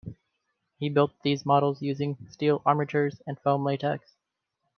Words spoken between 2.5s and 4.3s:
armatures and foam latex.